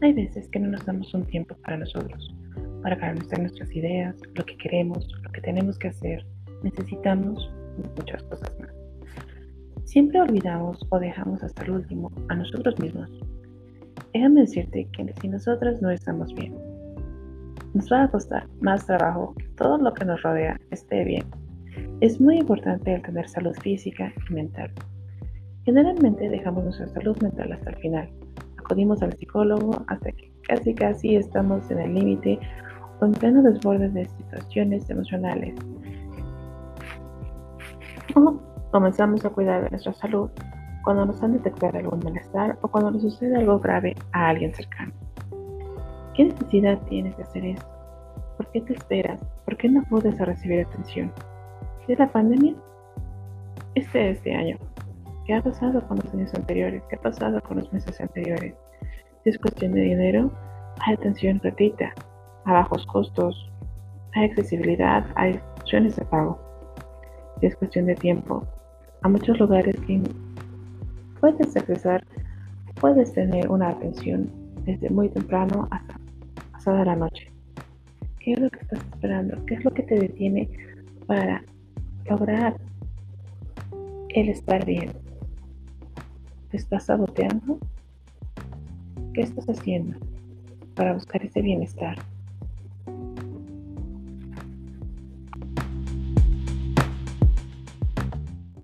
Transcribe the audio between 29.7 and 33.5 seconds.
hasta que casi casi estamos en el límite o en pleno